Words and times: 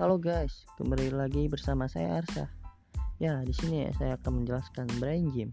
Halo 0.00 0.16
guys, 0.16 0.64
kembali 0.80 1.12
lagi 1.12 1.44
bersama 1.44 1.84
saya 1.84 2.24
Arsa. 2.24 2.48
Ya, 3.20 3.36
di 3.44 3.52
sini 3.52 3.84
saya 4.00 4.16
akan 4.16 4.40
menjelaskan 4.40 4.88
brain 4.96 5.28
gym 5.28 5.52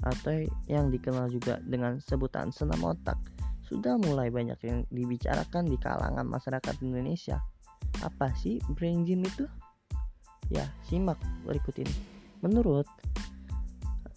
atau 0.00 0.48
yang 0.64 0.88
dikenal 0.88 1.28
juga 1.28 1.60
dengan 1.60 2.00
sebutan 2.00 2.48
senam 2.56 2.80
otak. 2.88 3.20
Sudah 3.68 4.00
mulai 4.00 4.32
banyak 4.32 4.56
yang 4.64 4.88
dibicarakan 4.88 5.68
di 5.68 5.76
kalangan 5.76 6.24
masyarakat 6.24 6.72
Indonesia. 6.80 7.44
Apa 8.00 8.32
sih 8.32 8.64
brain 8.72 9.04
gym 9.04 9.28
itu? 9.28 9.44
Ya, 10.48 10.64
simak 10.88 11.20
berikut 11.44 11.76
ini. 11.76 11.92
Menurut 12.40 12.88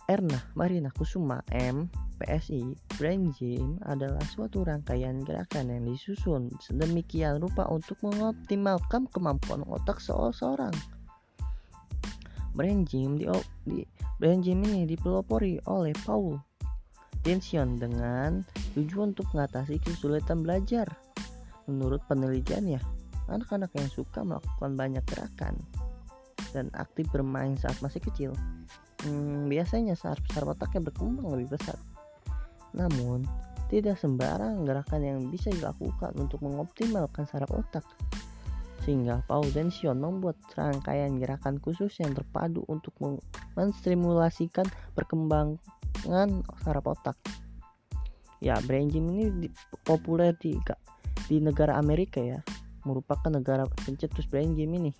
Erna 0.07 0.39
Marina 0.55 0.87
Kusuma 0.95 1.43
M 1.51 1.91
PSI, 2.15 2.79
brain 2.95 3.31
gym 3.35 3.75
adalah 3.83 4.23
suatu 4.31 4.63
rangkaian 4.63 5.19
gerakan 5.23 5.67
yang 5.67 5.83
disusun 5.83 6.47
sedemikian 6.63 7.43
rupa 7.43 7.67
untuk 7.67 7.99
mengoptimalkan 8.03 9.11
kemampuan 9.11 9.67
otak 9.67 9.99
seseorang. 9.99 10.71
Brain 12.55 12.87
gym 12.87 13.19
di, 13.19 13.27
di 13.67 13.83
brain 14.15 14.39
gym 14.39 14.63
ini 14.63 14.87
dipelopori 14.87 15.59
oleh 15.67 15.91
Paul 16.07 16.39
Tension 17.19 17.75
dengan 17.75 18.45
tujuan 18.77 19.11
untuk 19.11 19.27
mengatasi 19.35 19.81
kesulitan 19.81 20.45
belajar. 20.45 20.87
Menurut 21.65 21.99
penelitiannya, 22.07 22.79
anak-anak 23.27 23.73
yang 23.75 23.89
suka 23.89 24.21
melakukan 24.21 24.77
banyak 24.77 25.03
gerakan 25.09 25.57
dan 26.53 26.71
aktif 26.77 27.09
bermain 27.11 27.57
saat 27.59 27.75
masih 27.83 27.99
kecil 27.99 28.31
hmm, 29.03 29.51
biasanya 29.51 29.97
saraf-saraf 29.97 30.55
otaknya 30.55 30.87
berkembang 30.87 31.35
lebih 31.35 31.59
besar 31.59 31.75
namun, 32.75 33.23
tidak 33.71 33.97
sembarang 33.97 34.61
gerakan 34.67 35.01
yang 35.01 35.19
bisa 35.31 35.49
dilakukan 35.49 36.13
untuk 36.21 36.43
mengoptimalkan 36.45 37.25
saraf 37.25 37.49
otak. 37.49 37.81
Sehingga 38.85 39.25
Paul 39.25 39.49
Dension 39.49 39.97
membuat 39.97 40.37
rangkaian 40.53 41.17
gerakan 41.17 41.57
khusus 41.57 41.97
yang 41.97 42.13
terpadu 42.13 42.61
untuk 42.69 42.93
menstimulasikan 43.57 44.69
perkembangan 44.93 46.45
saraf 46.61 46.85
otak. 46.85 47.17
Ya, 48.43 48.61
brain 48.67 48.91
gym 48.91 49.09
ini 49.09 49.25
di, 49.33 49.47
populer 49.81 50.37
di 50.37 50.53
di 51.25 51.41
negara 51.41 51.81
Amerika 51.81 52.21
ya, 52.21 52.45
merupakan 52.85 53.33
negara 53.33 53.65
pencetus 53.87 54.29
brain 54.29 54.53
gym 54.53 54.77
ini. 54.77 54.93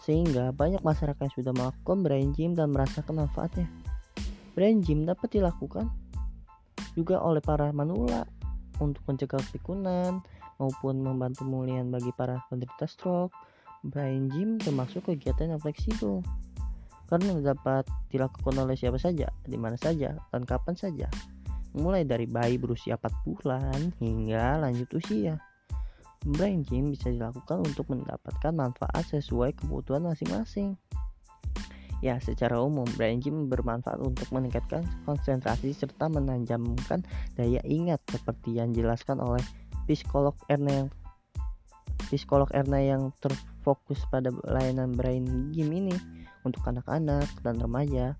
Sehingga 0.00 0.50
banyak 0.56 0.80
masyarakat 0.80 1.20
yang 1.20 1.36
sudah 1.36 1.52
melakukan 1.52 1.98
brain 2.00 2.32
gym 2.32 2.56
dan 2.56 2.72
merasakan 2.72 3.28
manfaatnya. 3.28 3.68
Brain 4.56 4.80
gym 4.80 5.04
dapat 5.04 5.36
dilakukan 5.36 6.01
juga 6.94 7.20
oleh 7.20 7.40
para 7.40 7.70
manula 7.72 8.28
untuk 8.80 9.02
mencegah 9.08 9.40
pikunan 9.52 10.20
maupun 10.60 11.00
membantu 11.00 11.44
pemulihan 11.46 11.88
bagi 11.88 12.10
para 12.14 12.42
penderita 12.48 12.86
stroke. 12.86 13.34
Brain 13.82 14.30
gym 14.30 14.62
termasuk 14.62 15.10
kegiatan 15.10 15.58
yang 15.58 15.60
fleksibel 15.60 16.22
karena 17.12 17.52
dapat 17.52 17.84
dilakukan 18.08 18.56
oleh 18.56 18.72
siapa 18.72 18.96
saja, 18.96 19.28
di 19.44 19.60
mana 19.60 19.76
saja, 19.76 20.16
dan 20.32 20.48
kapan 20.48 20.72
saja. 20.72 21.12
Mulai 21.76 22.08
dari 22.08 22.24
bayi 22.24 22.56
berusia 22.56 22.96
4 22.96 23.26
bulan 23.28 23.92
hingga 24.00 24.56
lanjut 24.64 24.88
usia. 24.96 25.36
Brain 26.24 26.64
gym 26.64 26.88
bisa 26.88 27.12
dilakukan 27.12 27.68
untuk 27.68 27.90
mendapatkan 27.92 28.54
manfaat 28.56 29.04
sesuai 29.12 29.52
kebutuhan 29.60 30.08
masing-masing. 30.08 30.78
Ya, 32.02 32.18
secara 32.18 32.58
umum, 32.58 32.82
brain 32.98 33.22
gym 33.22 33.46
bermanfaat 33.46 34.02
untuk 34.02 34.26
meningkatkan 34.34 34.82
konsentrasi 35.06 35.70
serta 35.70 36.10
menanjamkan 36.10 37.06
daya 37.38 37.62
ingat 37.62 38.02
seperti 38.10 38.58
yang 38.58 38.74
dijelaskan 38.74 39.22
oleh 39.22 39.42
psikolog 39.86 40.34
Erna 40.50 40.82
yang 40.82 40.88
psikolog 42.10 42.50
Erna 42.50 42.82
yang 42.82 43.14
terfokus 43.22 44.02
pada 44.10 44.34
layanan 44.50 44.98
brain 44.98 45.54
gym 45.54 45.70
ini 45.70 45.94
untuk 46.42 46.66
anak-anak 46.66 47.30
dan 47.46 47.62
remaja. 47.62 48.18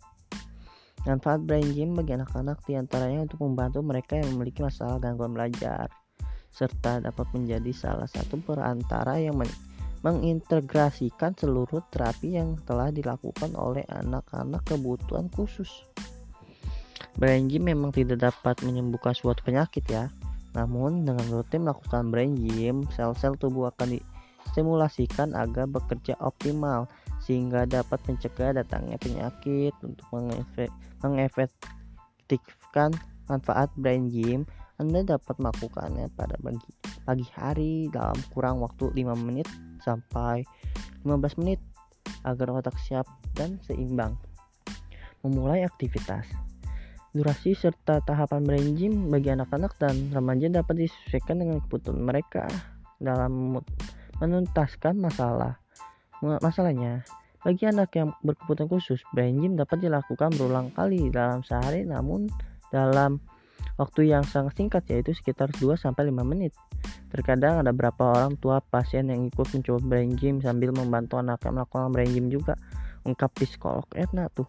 Manfaat 1.03 1.42
brain 1.42 1.66
gym 1.75 1.98
bagi 1.98 2.15
anak-anak 2.15 2.62
di 2.62 2.78
antaranya 2.78 3.26
untuk 3.26 3.42
membantu 3.42 3.82
mereka 3.82 4.15
yang 4.15 4.38
memiliki 4.38 4.62
masalah 4.62 5.03
gangguan 5.03 5.34
belajar, 5.34 5.91
serta 6.54 7.03
dapat 7.03 7.26
menjadi 7.34 7.75
salah 7.75 8.06
satu 8.06 8.38
perantara 8.38 9.19
yang 9.19 9.34
mengintegrasikan 10.02 11.34
seluruh 11.38 11.82
terapi 11.94 12.34
yang 12.34 12.58
telah 12.66 12.90
dilakukan 12.90 13.54
oleh 13.54 13.86
anak-anak 13.86 14.66
kebutuhan 14.66 15.30
khusus. 15.30 15.70
Brain 17.14 17.46
gym 17.46 17.70
memang 17.70 17.94
tidak 17.94 18.18
dapat 18.18 18.58
menyembuhkan 18.66 19.14
suatu 19.14 19.46
penyakit 19.46 19.86
ya. 19.86 20.10
Namun 20.58 21.06
dengan 21.06 21.24
rutin 21.30 21.64
melakukan 21.64 22.10
brain 22.10 22.34
gym, 22.36 22.84
sel-sel 22.92 23.38
tubuh 23.38 23.70
akan 23.72 23.96
distimulasikan 23.96 25.32
agar 25.38 25.70
bekerja 25.70 26.18
optimal 26.20 26.91
sehingga 27.22 27.64
dapat 27.64 28.02
mencegah 28.04 28.58
datangnya 28.58 28.98
penyakit 28.98 29.72
untuk 29.86 30.04
mengefektifkan 31.06 32.91
manfaat 33.30 33.70
brain 33.78 34.10
gym 34.10 34.42
anda 34.82 35.14
dapat 35.14 35.38
melakukannya 35.38 36.10
pada 36.18 36.34
pagi, 36.42 36.66
pagi 37.06 37.26
hari 37.38 37.86
dalam 37.94 38.18
kurang 38.34 38.58
waktu 38.58 38.91
5 38.91 39.14
menit 39.14 39.46
sampai 39.82 40.47
15 41.03 41.43
menit 41.43 41.60
agar 42.22 42.54
otak 42.54 42.78
siap 42.78 43.06
dan 43.34 43.59
seimbang. 43.66 44.15
Memulai 45.22 45.62
aktivitas. 45.66 46.26
Durasi 47.12 47.53
serta 47.53 48.00
tahapan 48.00 48.42
brain 48.42 48.72
gym 48.72 49.12
bagi 49.12 49.28
anak-anak 49.28 49.76
dan 49.76 50.09
remaja 50.16 50.48
dapat 50.48 50.88
disesuaikan 50.88 51.44
dengan 51.44 51.60
kebutuhan 51.60 52.00
mereka 52.00 52.48
dalam 52.97 53.60
menuntaskan 54.16 54.97
masalah. 54.97 55.60
Masalahnya, 56.22 57.04
bagi 57.42 57.66
anak 57.66 57.91
yang 57.98 58.15
berkebutuhan 58.22 58.71
khusus, 58.71 59.03
brain 59.12 59.37
gym 59.42 59.59
dapat 59.59 59.82
dilakukan 59.82 60.32
berulang 60.38 60.71
kali 60.72 61.10
dalam 61.10 61.42
sehari 61.42 61.82
namun 61.82 62.31
dalam 62.72 63.21
Waktu 63.81 64.12
yang 64.12 64.25
sangat 64.25 64.60
singkat 64.60 64.84
yaitu 64.93 65.16
sekitar 65.16 65.49
2-5 65.56 65.93
menit. 66.25 66.53
Terkadang 67.12 67.60
ada 67.60 67.72
beberapa 67.72 68.09
orang 68.12 68.41
tua 68.41 68.60
pasien 68.60 69.09
yang 69.09 69.28
ikut 69.28 69.49
mencoba 69.53 69.81
brain 69.84 70.16
gym 70.16 70.41
sambil 70.41 70.72
membantu 70.72 71.21
anaknya 71.21 71.60
melakukan 71.60 71.93
brain 71.93 72.10
gym 72.12 72.27
juga. 72.33 72.56
Ungkap 73.05 73.33
psikolog 73.37 73.84
Edna 73.93 74.33
tuh. 74.33 74.49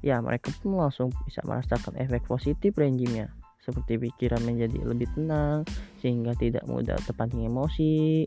Ya, 0.00 0.16
mereka 0.24 0.48
pun 0.64 0.80
langsung 0.80 1.12
bisa 1.28 1.44
merasakan 1.44 1.96
efek 2.00 2.24
positif 2.24 2.72
brain 2.72 2.96
gymnya. 2.96 3.28
Seperti 3.60 4.00
pikiran 4.00 4.40
menjadi 4.40 4.80
lebih 4.80 5.12
tenang, 5.12 5.68
sehingga 6.00 6.32
tidak 6.32 6.64
mudah 6.64 6.96
terpancing 7.04 7.44
emosi. 7.44 8.24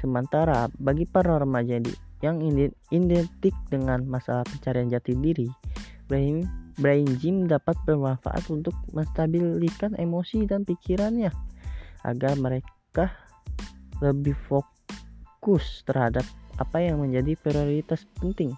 Sementara 0.00 0.72
bagi 0.80 1.04
para 1.04 1.36
remaja 1.36 1.76
yang 2.24 2.40
identik 2.88 3.52
dengan 3.68 4.08
masalah 4.08 4.48
pencarian 4.48 4.88
jati 4.88 5.12
diri, 5.12 5.48
brain 6.08 6.48
Brain 6.76 7.08
gym 7.16 7.48
dapat 7.48 7.76
bermanfaat 7.88 8.52
untuk 8.52 8.76
menstabilkan 8.92 9.96
emosi 9.96 10.44
dan 10.44 10.68
pikirannya 10.68 11.32
agar 12.04 12.36
mereka 12.36 13.16
lebih 14.04 14.36
fokus 14.44 15.80
terhadap 15.88 16.22
apa 16.60 16.84
yang 16.84 17.00
menjadi 17.00 17.32
prioritas 17.40 18.04
penting. 18.20 18.52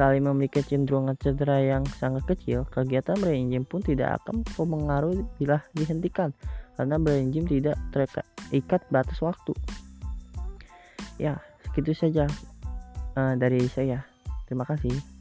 Saling 0.00 0.24
memiliki 0.24 0.64
cenderungan 0.64 1.12
cedera 1.20 1.60
yang 1.60 1.84
sangat 2.00 2.24
kecil, 2.24 2.64
kegiatan 2.72 3.20
brain 3.20 3.52
gym 3.52 3.68
pun 3.68 3.84
tidak 3.84 4.16
akan 4.24 4.40
mempengaruhi 4.56 5.20
bila 5.36 5.60
dihentikan 5.76 6.32
karena 6.80 6.96
brain 6.96 7.28
gym 7.28 7.44
tidak 7.44 7.76
terikat 7.92 8.80
batas 8.88 9.20
waktu. 9.20 9.52
Ya, 11.20 11.36
segitu 11.68 11.92
saja 11.92 12.24
uh, 13.12 13.36
dari 13.36 13.60
saya. 13.68 14.00
Terima 14.48 14.64
kasih. 14.64 15.19